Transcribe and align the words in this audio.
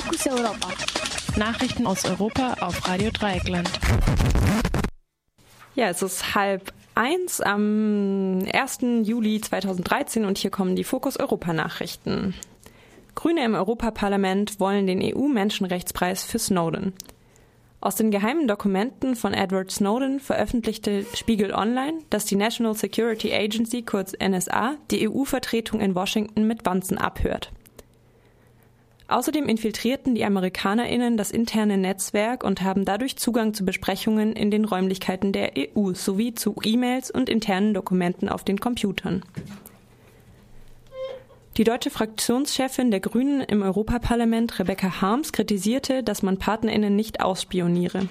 Fokus 0.00 0.26
Europa. 0.26 0.68
Nachrichten 1.36 1.86
aus 1.86 2.06
Europa 2.06 2.54
auf 2.60 2.88
Radio 2.88 3.10
Dreieckland. 3.10 3.68
Ja, 5.74 5.90
es 5.90 6.00
ist 6.00 6.34
halb 6.34 6.72
eins 6.94 7.42
am 7.42 8.38
1. 8.50 8.78
Juli 9.02 9.42
2013 9.42 10.24
und 10.24 10.38
hier 10.38 10.50
kommen 10.50 10.74
die 10.74 10.84
Fokus 10.84 11.18
Europa 11.18 11.52
Nachrichten. 11.52 12.34
Grüne 13.14 13.44
im 13.44 13.54
Europaparlament 13.54 14.58
wollen 14.58 14.86
den 14.86 15.02
EU-Menschenrechtspreis 15.02 16.24
für 16.24 16.38
Snowden. 16.38 16.94
Aus 17.82 17.96
den 17.96 18.10
geheimen 18.10 18.48
Dokumenten 18.48 19.16
von 19.16 19.34
Edward 19.34 19.70
Snowden 19.70 20.18
veröffentlichte 20.18 21.04
Spiegel 21.14 21.52
Online, 21.52 21.98
dass 22.08 22.24
die 22.24 22.36
National 22.36 22.74
Security 22.74 23.34
Agency, 23.34 23.82
kurz 23.82 24.14
NSA, 24.18 24.76
die 24.90 25.10
EU-Vertretung 25.10 25.80
in 25.80 25.94
Washington 25.94 26.46
mit 26.46 26.64
Wanzen 26.64 26.96
abhört. 26.96 27.52
Außerdem 29.10 29.48
infiltrierten 29.48 30.14
die 30.14 30.24
AmerikanerInnen 30.24 31.16
das 31.16 31.32
interne 31.32 31.76
Netzwerk 31.76 32.44
und 32.44 32.62
haben 32.62 32.84
dadurch 32.84 33.16
Zugang 33.16 33.54
zu 33.54 33.64
Besprechungen 33.64 34.34
in 34.34 34.52
den 34.52 34.64
Räumlichkeiten 34.64 35.32
der 35.32 35.54
EU 35.58 35.94
sowie 35.94 36.32
zu 36.32 36.54
E-Mails 36.62 37.10
und 37.10 37.28
internen 37.28 37.74
Dokumenten 37.74 38.28
auf 38.28 38.44
den 38.44 38.60
Computern. 38.60 39.24
Die 41.56 41.64
deutsche 41.64 41.90
Fraktionschefin 41.90 42.92
der 42.92 43.00
Grünen 43.00 43.40
im 43.40 43.62
Europaparlament, 43.62 44.60
Rebecca 44.60 45.00
Harms, 45.00 45.32
kritisierte, 45.32 46.04
dass 46.04 46.22
man 46.22 46.38
PartnerInnen 46.38 46.94
nicht 46.94 47.20
ausspioniere. 47.20 48.08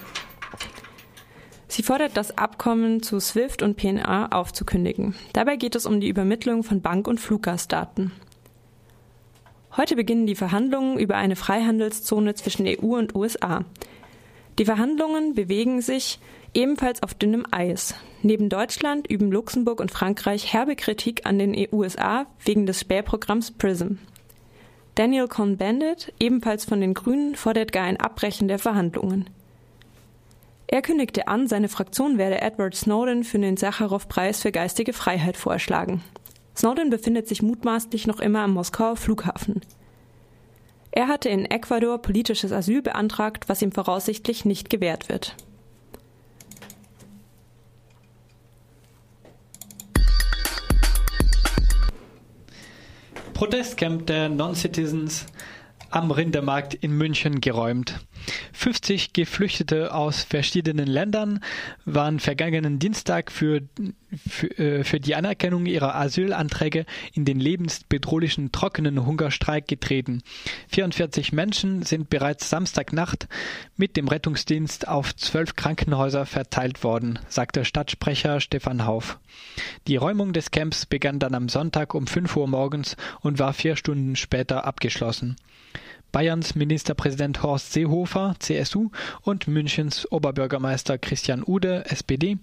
Sie 1.70 1.82
fordert, 1.82 2.18
das 2.18 2.38
Abkommen 2.38 3.02
zu 3.02 3.22
SWIFT 3.22 3.62
und 3.62 3.78
PNA 3.78 4.34
aufzukündigen. 4.34 5.16
Dabei 5.32 5.56
geht 5.56 5.76
es 5.76 5.86
um 5.86 6.02
die 6.02 6.10
Übermittlung 6.10 6.64
von 6.64 6.82
Bank- 6.82 7.08
und 7.08 7.22
Fluggastdaten. 7.22 8.12
Heute 9.78 9.96
beginnen 9.96 10.26
die 10.26 10.36
Verhandlungen 10.36 10.98
über 10.98 11.16
eine 11.16 11.36
Freihandelszone 11.36 12.34
zwischen 12.34 12.68
EU 12.68 12.98
und 12.98 13.14
USA. 13.14 13.66
Die 14.58 14.66
Verhandlungen 14.66 15.36
bewegen 15.36 15.82
sich 15.82 16.20
ebenfalls 16.54 17.04
auf 17.04 17.14
dünnem 17.14 17.46
Eis. 17.52 17.96
Neben 18.24 18.50
Deutschland 18.50 19.10
üben 19.10 19.32
Luxemburg 19.32 19.80
und 19.80 19.92
Frankreich 19.92 20.52
herbe 20.52 20.76
Kritik 20.76 21.26
an 21.26 21.38
den 21.38 21.56
USA 21.72 22.26
wegen 22.44 22.66
des 22.66 22.82
Spähprogramms 22.82 23.52
PRISM. 23.52 24.00
Daniel 24.96 25.28
Cohn-Bendit, 25.28 26.14
ebenfalls 26.20 26.66
von 26.66 26.82
den 26.82 26.94
Grünen, 26.94 27.36
fordert 27.36 27.72
gar 27.72 27.86
ein 27.86 28.00
Abbrechen 28.00 28.48
der 28.48 28.60
Verhandlungen. 28.60 29.30
Er 30.68 30.82
kündigte 30.82 31.28
an, 31.28 31.48
seine 31.48 31.70
Fraktion 31.70 32.18
werde 32.18 32.42
Edward 32.42 32.76
Snowden 32.76 33.24
für 33.24 33.40
den 33.40 33.56
Sacharow-Preis 33.56 34.42
für 34.42 34.52
geistige 34.52 34.94
Freiheit 34.94 35.38
vorschlagen. 35.38 36.02
Snowden 36.60 36.90
befindet 36.90 37.26
sich 37.26 37.42
mutmaßlich 37.42 38.06
noch 38.06 38.20
immer 38.20 38.42
am 38.42 38.52
Moskauer 38.52 38.98
Flughafen. 38.98 39.62
Er 40.92 41.08
hatte 41.08 41.30
in 41.30 41.46
Ecuador 41.46 42.02
politisches 42.02 42.52
Asyl 42.52 42.82
beantragt, 42.82 43.48
was 43.48 43.62
ihm 43.62 43.72
voraussichtlich 43.72 44.44
nicht 44.44 44.70
gewährt 44.70 45.08
wird. 45.08 45.38
Protestcamp 53.34 54.08
der 54.08 54.28
Non-Citizens 54.28 55.28
am 55.92 56.12
Rindermarkt 56.12 56.74
in 56.74 56.92
München 56.92 57.42
geräumt. 57.42 58.00
50 58.54 59.14
Geflüchtete 59.14 59.94
aus 59.94 60.24
verschiedenen 60.24 60.88
Ländern 60.88 61.40
waren 61.86 62.20
vergangenen 62.20 62.80
Dienstag 62.80 63.32
für, 63.32 63.62
für, 64.28 64.58
äh, 64.60 64.84
für, 64.84 65.00
die 65.00 65.16
Anerkennung 65.16 65.66
ihrer 65.66 65.96
Asylanträge 65.96 66.86
in 67.14 67.26
den 67.26 67.40
lebensbedrohlichen 67.40 68.52
trockenen 68.52 69.06
Hungerstreik 69.06 69.68
getreten. 69.68 70.22
44 70.70 71.32
Menschen 71.32 71.84
sind 71.84 72.10
bereits 72.10 72.50
Samstagnacht 72.50 73.28
mit 73.78 73.98
dem 73.98 74.08
Rettungsdienst 74.08 74.88
auf 74.88 75.16
zwölf 75.16 75.56
Krankenhäuser 75.56 76.26
verteilt 76.26 76.84
worden, 76.84 77.20
sagte 77.28 77.66
Stadtsprecher 77.66 78.42
Stefan 78.42 78.86
Hauf. 78.86 79.20
Die 79.88 79.96
Räumung 79.96 80.34
des 80.34 80.52
Camps 80.52 80.86
begann 80.86 81.20
dann 81.20 81.34
am 81.34 81.50
Sonntag 81.50 81.94
um 81.94 82.08
5 82.08 82.36
Uhr 82.36 82.48
morgens 82.48 82.96
und 83.22 83.40
war 83.40 83.54
vier 83.54 83.76
Stunden 83.76 84.16
später 84.16 84.66
abgeschlossen. 84.66 85.36
Bayerns 86.12 86.56
Ministerpräsident 86.56 87.44
Horst 87.44 87.74
Seehofer, 87.74 88.36
CSU, 88.40 88.90
und 89.22 89.48
Münchens 89.48 90.12
Oberbürgermeister 90.12 90.98
Christian 90.98 91.44
Ude, 91.46 91.86
SPD, 91.90 92.38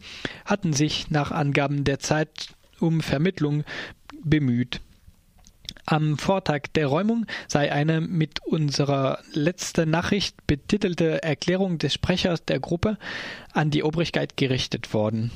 hatten 0.44 0.72
sich 0.72 1.10
nach 1.10 1.31
Angaben 1.31 1.84
der 1.84 1.99
Zeit 1.99 2.54
um 2.81 3.00
Vermittlung 3.00 3.65
bemüht. 4.22 4.81
Am 5.84 6.19
Vortag 6.19 6.62
der 6.75 6.88
Räumung 6.88 7.27
sei 7.47 7.72
eine 7.72 8.00
mit 8.00 8.41
unserer 8.44 9.21
letzten 9.32 9.91
Nachricht 9.91 10.47
betitelte 10.47 11.22
Erklärung 11.22 11.78
des 11.78 11.94
Sprechers 11.94 12.44
der 12.44 12.59
Gruppe 12.59 12.98
an 13.53 13.71
die 13.71 13.84
Obrigkeit 13.84 14.37
gerichtet 14.37 14.93
worden. 14.93 15.31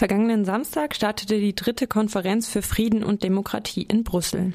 Vergangenen 0.00 0.46
Samstag 0.46 0.94
startete 0.94 1.38
die 1.38 1.54
dritte 1.54 1.86
Konferenz 1.86 2.48
für 2.48 2.62
Frieden 2.62 3.04
und 3.04 3.22
Demokratie 3.22 3.82
in 3.82 4.02
Brüssel. 4.02 4.54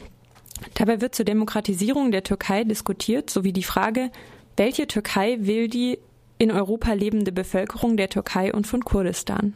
Dabei 0.73 1.01
wird 1.01 1.13
zur 1.13 1.23
Demokratisierung 1.23 2.11
der 2.11 2.23
Türkei 2.23 2.63
diskutiert, 2.63 3.29
sowie 3.29 3.53
die 3.53 3.61
Frage, 3.61 4.09
welche 4.57 4.88
Türkei 4.88 5.38
will 5.41 5.67
die 5.67 6.00
in 6.39 6.50
Europa 6.50 6.94
lebende 6.94 7.31
Bevölkerung 7.31 7.95
der 7.95 8.09
Türkei 8.09 8.51
und 8.55 8.66
von 8.66 8.84
Kurdistan? 8.84 9.55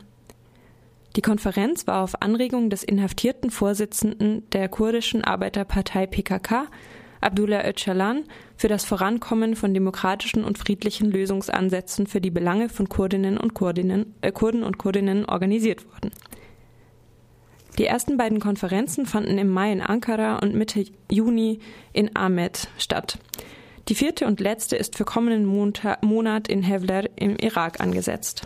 Die 1.16 1.24
Konferenz 1.24 1.88
war 1.88 2.04
auf 2.04 2.22
Anregung 2.22 2.70
des 2.70 2.84
inhaftierten 2.84 3.50
Vorsitzenden 3.50 4.48
der 4.52 4.70
kurdischen 4.70 5.24
Arbeiterpartei 5.24 6.06
PKK 6.06 6.68
Abdullah 7.22 7.68
Öcalan 7.68 8.24
für 8.56 8.68
das 8.68 8.86
Vorankommen 8.86 9.56
von 9.56 9.74
demokratischen 9.74 10.44
und 10.44 10.58
friedlichen 10.58 11.12
Lösungsansätzen 11.12 12.08
für 12.08 12.22
die 12.22 12.32
Belange 12.32 12.70
von 12.70 12.90
Kurdinnen 12.90 13.38
und 13.38 13.54
Kurdinnen, 13.54 14.16
äh, 14.22 14.32
Kurden 14.32 14.64
und 14.64 14.78
Kurdinnen 14.78 15.26
organisiert 15.26 15.86
worden. 15.86 16.12
Die 17.78 17.86
ersten 17.86 18.18
beiden 18.18 18.40
Konferenzen 18.40 19.06
fanden 19.06 19.38
im 19.38 19.50
Mai 19.50 19.72
in 19.72 19.82
Ankara 19.82 20.40
und 20.40 20.54
Mitte 20.54 20.84
Juni 21.10 21.60
in 21.94 22.16
Ahmed 22.16 22.68
statt. 22.78 23.18
Die 23.88 23.96
vierte 23.96 24.28
und 24.28 24.40
letzte 24.40 24.76
ist 24.76 24.98
für 24.98 25.06
kommenden 25.06 25.46
Monat 25.46 26.48
in 26.48 26.62
Hevler 26.62 27.06
im 27.16 27.38
Irak 27.38 27.80
angesetzt. 27.80 28.46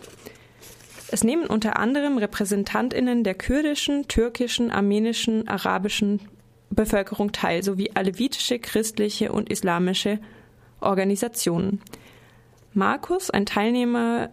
Es 1.12 1.24
nehmen 1.24 1.46
unter 1.46 1.78
anderem 1.78 2.18
Repräsentantinnen 2.18 3.24
der 3.24 3.36
kurdischen, 3.36 4.08
türkischen, 4.08 4.72
armenischen, 4.72 5.48
arabischen 5.48 6.22
Bevölkerung 6.70 7.32
teil, 7.32 7.64
sowie 7.64 7.92
alevitische, 7.94 8.60
christliche 8.60 9.32
und 9.32 9.50
islamische 9.50 10.20
Organisationen. 10.80 11.82
Markus, 12.74 13.30
ein 13.30 13.46
Teilnehmer 13.46 14.30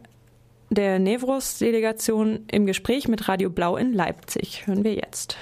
der 0.70 0.98
Nevros-Delegation 0.98 2.44
im 2.50 2.66
Gespräch 2.66 3.08
mit 3.08 3.28
Radio 3.28 3.50
Blau 3.50 3.76
in 3.76 3.92
Leipzig. 3.92 4.66
Hören 4.66 4.84
wir 4.84 4.94
jetzt. 4.94 5.36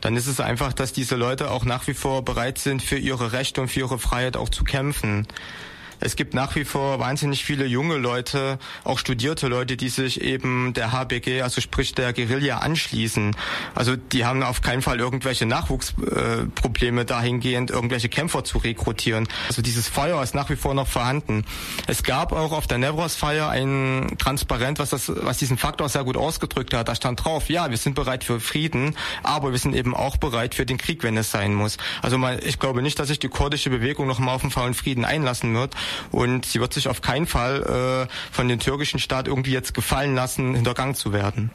Dann 0.00 0.16
ist 0.16 0.26
es 0.26 0.40
einfach, 0.40 0.72
dass 0.72 0.92
diese 0.92 1.16
Leute 1.16 1.50
auch 1.50 1.64
nach 1.64 1.86
wie 1.86 1.94
vor 1.94 2.24
bereit 2.24 2.58
sind, 2.58 2.82
für 2.82 2.98
ihre 2.98 3.32
Rechte 3.32 3.62
und 3.62 3.68
für 3.68 3.80
ihre 3.80 3.98
Freiheit 3.98 4.36
auch 4.36 4.48
zu 4.48 4.62
kämpfen 4.64 5.26
es 6.00 6.16
gibt 6.16 6.34
nach 6.34 6.54
wie 6.56 6.64
vor 6.64 6.98
wahnsinnig 6.98 7.44
viele 7.44 7.66
junge 7.66 7.96
Leute, 7.96 8.58
auch 8.84 8.98
studierte 8.98 9.48
Leute, 9.48 9.76
die 9.76 9.88
sich 9.88 10.20
eben 10.20 10.74
der 10.74 10.92
HBG, 10.92 11.42
also 11.42 11.60
sprich 11.60 11.94
der 11.94 12.12
Guerilla, 12.12 12.58
anschließen. 12.58 13.36
Also 13.74 13.96
die 13.96 14.24
haben 14.24 14.42
auf 14.42 14.60
keinen 14.60 14.82
Fall 14.82 14.98
irgendwelche 14.98 15.46
Nachwuchsprobleme 15.46 17.04
dahingehend, 17.04 17.70
irgendwelche 17.70 18.08
Kämpfer 18.08 18.44
zu 18.44 18.58
rekrutieren. 18.58 19.28
Also 19.48 19.62
dieses 19.62 19.88
Feuer 19.88 20.22
ist 20.22 20.34
nach 20.34 20.50
wie 20.50 20.56
vor 20.56 20.74
noch 20.74 20.88
vorhanden. 20.88 21.44
Es 21.86 22.02
gab 22.02 22.32
auch 22.32 22.52
auf 22.52 22.66
der 22.66 22.78
Nevros-Feier 22.78 23.48
ein 23.48 24.16
Transparent, 24.18 24.78
was, 24.78 24.90
das, 24.90 25.10
was 25.14 25.38
diesen 25.38 25.58
Faktor 25.58 25.88
sehr 25.88 26.04
gut 26.04 26.16
ausgedrückt 26.16 26.74
hat. 26.74 26.88
Da 26.88 26.94
stand 26.94 27.24
drauf, 27.24 27.48
ja, 27.48 27.70
wir 27.70 27.76
sind 27.76 27.94
bereit 27.94 28.24
für 28.24 28.40
Frieden, 28.40 28.96
aber 29.22 29.52
wir 29.52 29.58
sind 29.58 29.74
eben 29.74 29.94
auch 29.94 30.16
bereit 30.16 30.54
für 30.54 30.66
den 30.66 30.78
Krieg, 30.78 31.02
wenn 31.02 31.16
es 31.16 31.30
sein 31.30 31.54
muss. 31.54 31.78
Also 32.02 32.18
mal, 32.18 32.40
ich 32.44 32.58
glaube 32.58 32.82
nicht, 32.82 32.98
dass 32.98 33.08
sich 33.08 33.18
die 33.18 33.28
kurdische 33.28 33.70
Bewegung 33.70 34.06
noch 34.06 34.18
mal 34.18 34.32
auf 34.32 34.42
den 34.42 34.50
faulen 34.50 34.74
Frieden 34.74 35.04
einlassen 35.04 35.54
wird. 35.54 35.74
Und 36.10 36.46
sie 36.46 36.60
wird 36.60 36.72
sich 36.72 36.88
auf 36.88 37.00
keinen 37.00 37.26
Fall 37.26 38.06
äh, 38.08 38.32
von 38.32 38.48
dem 38.48 38.58
türkischen 38.58 38.98
Staat 38.98 39.28
irgendwie 39.28 39.52
jetzt 39.52 39.74
gefallen 39.74 40.14
lassen, 40.14 40.54
hintergangen 40.54 40.94
zu 40.94 41.12
werden. 41.12 41.50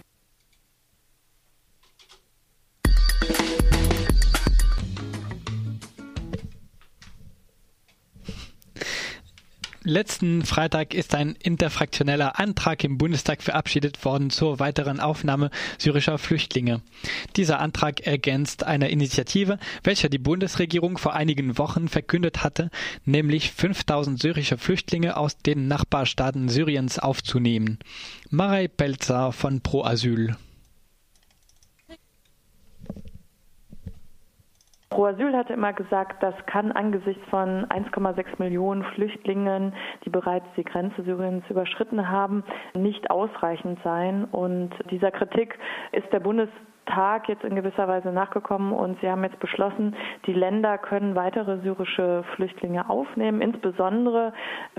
Letzten 9.84 10.46
Freitag 10.46 10.94
ist 10.94 11.16
ein 11.16 11.36
interfraktioneller 11.42 12.40
Antrag 12.40 12.84
im 12.84 13.00
Bundestag 13.00 13.42
verabschiedet 13.42 14.06
worden 14.06 14.30
zur 14.30 14.60
weiteren 14.60 15.00
Aufnahme 15.00 15.50
syrischer 15.80 16.20
Flüchtlinge. 16.20 16.82
Dieser 17.36 17.60
Antrag 17.60 18.02
ergänzt 18.02 18.64
eine 18.64 18.92
Initiative, 18.92 19.58
welche 19.84 20.08
die 20.12 20.20
Bundesregierung 20.20 21.00
vor 21.00 21.16
einigen 21.16 21.58
Wochen 21.58 21.88
verkündet 21.88 22.44
hatte, 22.44 22.70
nämlich 23.06 23.54
5000 23.54 24.22
syrische 24.22 24.60
Flüchtlinge 24.60 25.18
aus 25.18 25.40
den 25.40 25.68
Nachbarstaaten 25.68 26.48
Syriens 26.48 27.00
aufzunehmen. 27.00 27.80
Marei 28.30 28.68
Pelzer 28.68 29.32
von 29.32 29.62
Pro 29.62 29.84
Asyl. 29.84 30.36
Pro 34.92 35.06
Asyl 35.06 35.36
hatte 35.38 35.54
immer 35.54 35.72
gesagt, 35.72 36.22
das 36.22 36.36
kann 36.48 36.74
angesichts 36.74 37.24
von 37.30 37.66
1,6 37.68 38.26
Millionen 38.40 38.84
Flüchtlingen, 38.94 39.74
die 40.04 40.10
bereits 40.10 40.46
die 40.58 40.66
Grenze 40.66 41.02
Syriens 41.04 41.46
überschritten 41.50 42.10
haben, 42.10 42.44
nicht 42.76 43.10
ausreichend 43.10 43.80
sein. 43.86 44.26
Und 44.26 44.72
dieser 44.92 45.12
Kritik 45.12 45.58
ist 45.94 46.12
der 46.12 46.20
Bundes 46.20 46.50
Tag 46.94 47.30
jetzt 47.30 47.44
in 47.44 47.56
gewisser 47.56 47.88
Weise 47.88 48.12
nachgekommen 48.12 48.74
und 48.74 49.00
sie 49.02 49.10
haben 49.10 49.24
jetzt 49.24 49.40
beschlossen, 49.40 49.96
die 50.26 50.34
Länder 50.34 50.78
können 50.78 51.16
weitere 51.16 51.60
syrische 51.60 52.24
Flüchtlinge 52.36 52.90
aufnehmen, 52.90 53.42
insbesondere 53.42 54.34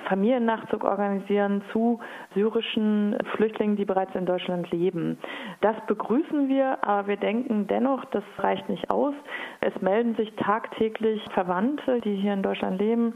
Familiennachzug 0.09 0.85
organisieren 0.85 1.63
zu 1.73 2.01
syrischen 2.35 3.17
Flüchtlingen, 3.35 3.77
die 3.77 3.85
bereits 3.85 4.15
in 4.15 4.27
Deutschland 4.27 4.71
leben. 4.71 5.19
Das 5.61 5.77
begrüßen 5.87 6.49
wir, 6.49 6.79
aber 6.87 7.09
wir 7.09 7.17
denken 7.17 7.67
dennoch, 7.67 8.05
das 8.07 8.25
reicht 8.39 8.69
nicht 8.69 8.91
aus. 8.91 9.15
Es 9.61 9.81
melden 9.81 10.15
sich 10.17 10.35
tagtäglich 10.37 11.23
Verwandte, 11.33 12.01
die 12.01 12.17
hier 12.17 12.35
in 12.35 12.43
Deutschland 12.43 12.81
leben, 12.81 13.15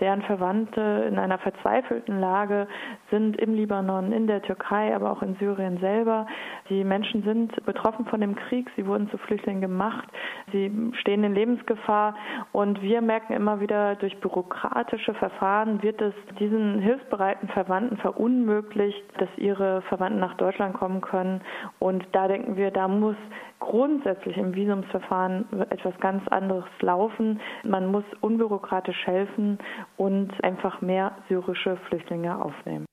deren 0.00 0.22
Verwandte 0.22 1.06
in 1.08 1.18
einer 1.18 1.38
verzweifelten 1.38 2.20
Lage 2.20 2.66
sind 3.10 3.36
im 3.40 3.54
Libanon, 3.54 4.12
in 4.12 4.26
der 4.26 4.42
Türkei, 4.42 4.94
aber 4.94 5.10
auch 5.10 5.22
in 5.22 5.36
Syrien 5.36 5.78
selber. 5.78 6.26
Die 6.68 6.84
Menschen 6.84 7.22
sind 7.22 7.64
betroffen 7.64 8.06
von 8.06 8.20
dem 8.20 8.36
Krieg, 8.36 8.70
sie 8.76 8.86
wurden 8.86 9.08
zu 9.10 9.18
Flüchtlingen 9.18 9.60
gemacht, 9.60 10.08
sie 10.52 10.70
stehen 11.00 11.24
in 11.24 11.34
Lebensgefahr 11.34 12.14
und 12.52 12.82
wir 12.82 13.00
merken 13.00 13.32
immer 13.32 13.60
wieder, 13.60 13.96
durch 13.96 14.18
bürokratische 14.20 15.14
Verfahren 15.14 15.82
wird 15.82 16.00
es 16.00 16.14
diesen 16.38 16.80
hilfsbereiten 16.80 17.48
Verwandten 17.48 17.96
verunmöglicht, 17.98 19.04
dass 19.18 19.28
ihre 19.36 19.82
Verwandten 19.82 20.20
nach 20.20 20.36
Deutschland 20.36 20.74
kommen 20.74 21.00
können. 21.00 21.40
Und 21.78 22.06
da 22.12 22.28
denken 22.28 22.56
wir, 22.56 22.70
da 22.70 22.88
muss 22.88 23.16
grundsätzlich 23.60 24.36
im 24.36 24.54
Visumsverfahren 24.54 25.46
etwas 25.70 25.98
ganz 26.00 26.26
anderes 26.28 26.64
laufen. 26.80 27.40
Man 27.64 27.90
muss 27.90 28.04
unbürokratisch 28.20 29.06
helfen 29.06 29.58
und 29.96 30.32
einfach 30.44 30.80
mehr 30.80 31.12
syrische 31.28 31.76
Flüchtlinge 31.88 32.40
aufnehmen. 32.42 32.86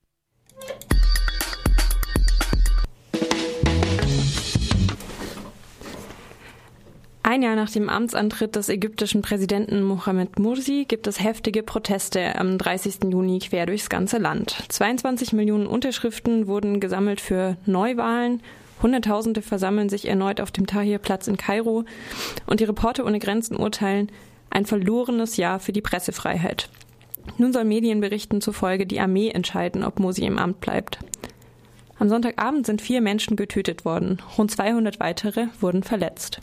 Ein 7.36 7.42
Jahr 7.42 7.54
nach 7.54 7.68
dem 7.68 7.90
Amtsantritt 7.90 8.56
des 8.56 8.70
ägyptischen 8.70 9.20
Präsidenten 9.20 9.82
Mohamed 9.82 10.38
Mursi 10.38 10.86
gibt 10.88 11.06
es 11.06 11.22
heftige 11.22 11.62
Proteste 11.62 12.34
am 12.36 12.56
30. 12.56 13.12
Juni 13.12 13.40
quer 13.40 13.66
durchs 13.66 13.90
ganze 13.90 14.16
Land. 14.16 14.56
22 14.70 15.34
Millionen 15.34 15.66
Unterschriften 15.66 16.46
wurden 16.46 16.80
gesammelt 16.80 17.20
für 17.20 17.58
Neuwahlen. 17.66 18.40
Hunderttausende 18.82 19.42
versammeln 19.42 19.90
sich 19.90 20.08
erneut 20.08 20.40
auf 20.40 20.50
dem 20.50 20.66
Tahrirplatz 20.66 21.28
in 21.28 21.36
Kairo 21.36 21.84
und 22.46 22.60
die 22.60 22.64
Reporter 22.64 23.04
ohne 23.04 23.18
Grenzen 23.18 23.58
urteilen, 23.58 24.10
ein 24.48 24.64
verlorenes 24.64 25.36
Jahr 25.36 25.60
für 25.60 25.72
die 25.72 25.82
Pressefreiheit. 25.82 26.70
Nun 27.36 27.52
soll 27.52 27.64
Medienberichten 27.64 28.40
zufolge 28.40 28.86
die 28.86 29.00
Armee 29.00 29.28
entscheiden, 29.28 29.84
ob 29.84 30.00
Mursi 30.00 30.24
im 30.24 30.38
Amt 30.38 30.62
bleibt. 30.62 31.00
Am 31.98 32.08
Sonntagabend 32.08 32.64
sind 32.64 32.80
vier 32.80 33.02
Menschen 33.02 33.36
getötet 33.36 33.84
worden, 33.84 34.22
rund 34.38 34.50
200 34.50 35.00
weitere 35.00 35.48
wurden 35.60 35.82
verletzt. 35.82 36.40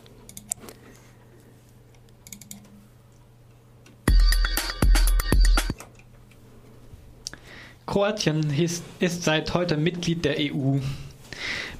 Kroatien 7.85 8.53
ist, 8.57 8.83
seit 9.23 9.53
heute 9.53 9.77
Mitglied 9.77 10.25
der 10.25 10.37
EU. 10.39 10.79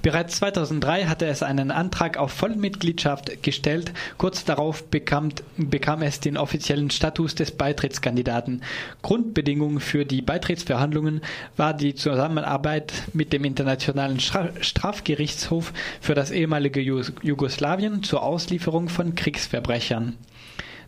Bereits 0.02 0.36
2003 0.36 1.06
hatte 1.06 1.26
es 1.28 1.44
einen 1.44 1.72
Antrag 1.72 2.18
auf 2.18 2.34
Vollmitgliedschaft 2.34 3.42
gestellt. 3.42 3.94
Kurz 4.18 4.44
darauf 4.44 4.84
bekam, 4.90 5.30
bekam, 5.56 6.02
es 6.02 6.20
den 6.20 6.36
offiziellen 6.36 6.90
Status 6.92 7.36
des 7.36 7.52
Beitrittskandidaten. 7.52 8.64
Grundbedingung 9.02 9.80
für 9.80 10.04
die 10.06 10.22
Beitrittsverhandlungen 10.22 11.22
war 11.56 11.74
die 11.74 11.96
Zusammenarbeit 11.96 12.92
mit 13.14 13.32
dem 13.32 13.46
Internationalen 13.46 14.20
Strafgerichtshof 14.20 15.72
für 16.02 16.16
das 16.16 16.32
ehemalige 16.32 16.82
Jugoslawien 16.82 18.04
zur 18.04 18.24
Auslieferung 18.24 18.90
von 18.90 19.16
Kriegsverbrechern. 19.16 20.18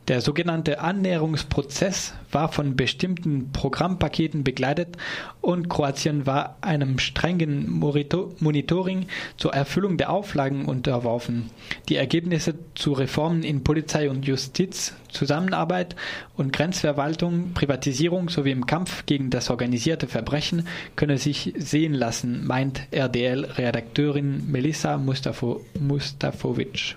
Der 0.07 0.21
sogenannte 0.21 0.81
Annäherungsprozess 0.81 2.13
war 2.31 2.51
von 2.51 2.75
bestimmten 2.75 3.51
Programmpaketen 3.51 4.43
begleitet 4.43 4.97
und 5.41 5.67
Kroatien 5.67 6.27
war 6.27 6.57
einem 6.61 6.99
strengen 6.99 7.67
Monitoring 7.71 9.07
zur 9.37 9.55
Erfüllung 9.55 9.97
der 9.97 10.11
Auflagen 10.11 10.65
unterworfen. 10.65 11.49
Die 11.89 11.95
Ergebnisse 11.95 12.53
zu 12.75 12.93
Reformen 12.93 13.41
in 13.41 13.63
Polizei 13.63 14.07
und 14.07 14.27
Justiz, 14.27 14.93
Zusammenarbeit 15.09 15.95
und 16.35 16.53
Grenzverwaltung, 16.53 17.53
Privatisierung 17.55 18.29
sowie 18.29 18.51
im 18.51 18.67
Kampf 18.67 19.07
gegen 19.07 19.31
das 19.31 19.49
organisierte 19.49 20.05
Verbrechen 20.07 20.67
könne 20.95 21.17
sich 21.17 21.51
sehen 21.57 21.95
lassen, 21.95 22.45
meint 22.45 22.81
RDL-Redakteurin 22.91 24.51
Melissa 24.51 24.99
Mustafovic 24.99 26.95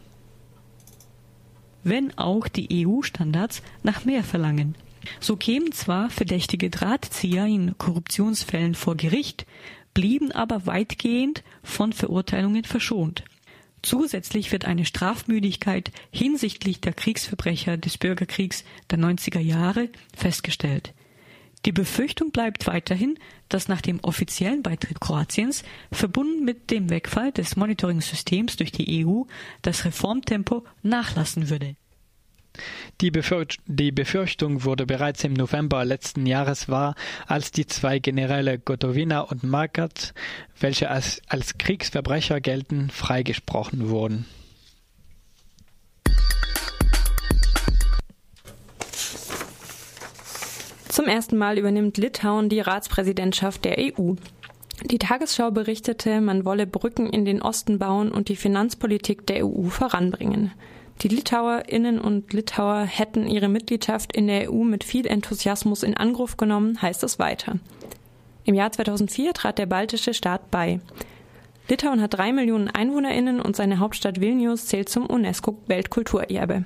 wenn 1.84 2.16
auch 2.18 2.48
die 2.48 2.86
EU-Standards 2.86 3.62
nach 3.82 4.04
mehr 4.04 4.24
verlangen. 4.24 4.74
So 5.20 5.36
kämen 5.36 5.72
zwar 5.72 6.10
verdächtige 6.10 6.70
Drahtzieher 6.70 7.46
in 7.46 7.76
Korruptionsfällen 7.78 8.74
vor 8.74 8.96
Gericht, 8.96 9.46
blieben 9.94 10.32
aber 10.32 10.66
weitgehend 10.66 11.42
von 11.62 11.92
Verurteilungen 11.92 12.64
verschont. 12.64 13.24
Zusätzlich 13.82 14.50
wird 14.52 14.64
eine 14.64 14.84
Strafmüdigkeit 14.84 15.92
hinsichtlich 16.10 16.80
der 16.80 16.92
Kriegsverbrecher 16.92 17.76
des 17.76 17.96
Bürgerkriegs 17.96 18.64
der 18.90 18.98
90er 18.98 19.38
Jahre 19.38 19.88
festgestellt. 20.16 20.92
Die 21.64 21.72
Befürchtung 21.72 22.30
bleibt 22.30 22.66
weiterhin, 22.66 23.18
dass 23.48 23.68
nach 23.68 23.80
dem 23.80 23.98
offiziellen 24.00 24.62
Beitritt 24.62 25.00
Kroatiens, 25.00 25.64
verbunden 25.90 26.44
mit 26.44 26.70
dem 26.70 26.88
Wegfall 26.90 27.32
des 27.32 27.56
Monitoring-Systems 27.56 28.56
durch 28.56 28.72
die 28.72 29.04
EU, 29.04 29.22
das 29.62 29.84
Reformtempo 29.84 30.64
nachlassen 30.82 31.50
würde. 31.50 31.76
Die, 33.00 33.10
Befürcht 33.10 33.60
die, 33.66 33.92
Befürchtung 33.92 34.64
wurde 34.64 34.86
bereits 34.86 35.22
im 35.22 35.32
November 35.32 35.84
letzten 35.84 36.26
Jahres 36.26 36.68
wahr, 36.68 36.94
als 37.26 37.52
die 37.52 37.66
zwei 37.66 37.98
Generäle 37.98 38.58
Gotovina 38.58 39.20
und 39.20 39.44
Markat, 39.44 40.14
welche 40.58 40.90
als, 40.90 41.22
als 41.28 41.58
Kriegsverbrecher 41.58 42.40
gelten, 42.40 42.90
freigesprochen 42.90 43.88
wurden. 43.88 44.26
Zum 50.98 51.06
ersten 51.06 51.36
Mal 51.38 51.58
übernimmt 51.58 51.96
Litauen 51.96 52.48
die 52.48 52.58
Ratspräsidentschaft 52.58 53.64
der 53.64 53.78
EU. 53.78 54.14
Die 54.84 54.98
Tagesschau 54.98 55.52
berichtete, 55.52 56.20
man 56.20 56.44
wolle 56.44 56.66
Brücken 56.66 57.08
in 57.08 57.24
den 57.24 57.40
Osten 57.40 57.78
bauen 57.78 58.10
und 58.10 58.28
die 58.28 58.34
Finanzpolitik 58.34 59.24
der 59.24 59.46
EU 59.46 59.68
voranbringen. 59.68 60.50
Die 61.02 61.06
Litauerinnen 61.06 62.00
und 62.00 62.32
Litauer 62.32 62.80
hätten 62.80 63.28
ihre 63.28 63.48
Mitgliedschaft 63.48 64.12
in 64.12 64.26
der 64.26 64.50
EU 64.52 64.64
mit 64.64 64.82
viel 64.82 65.06
Enthusiasmus 65.06 65.84
in 65.84 65.96
Angriff 65.96 66.36
genommen, 66.36 66.82
heißt 66.82 67.04
es 67.04 67.20
weiter. 67.20 67.60
Im 68.42 68.56
Jahr 68.56 68.72
2004 68.72 69.34
trat 69.34 69.58
der 69.58 69.66
baltische 69.66 70.14
Staat 70.14 70.50
bei. 70.50 70.80
Litauen 71.68 72.02
hat 72.02 72.14
drei 72.14 72.32
Millionen 72.32 72.70
Einwohnerinnen 72.70 73.40
und 73.40 73.54
seine 73.54 73.78
Hauptstadt 73.78 74.20
Vilnius 74.20 74.66
zählt 74.66 74.88
zum 74.88 75.06
UNESCO-Weltkulturerbe. 75.06 76.64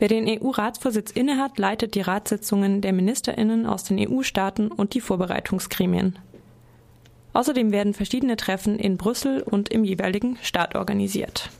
Wer 0.00 0.08
den 0.08 0.26
EU-Ratsvorsitz 0.26 1.12
innehat, 1.12 1.58
leitet 1.58 1.94
die 1.94 2.00
Ratssitzungen 2.00 2.80
der 2.80 2.92
Ministerinnen 2.92 3.66
aus 3.66 3.84
den 3.84 3.98
EU-Staaten 4.00 4.68
und 4.68 4.94
die 4.94 5.00
Vorbereitungsgremien. 5.00 6.18
Außerdem 7.32 7.70
werden 7.70 7.94
verschiedene 7.94 8.36
Treffen 8.36 8.78
in 8.78 8.96
Brüssel 8.96 9.42
und 9.42 9.68
im 9.68 9.84
jeweiligen 9.84 10.36
Staat 10.42 10.74
organisiert 10.74 11.48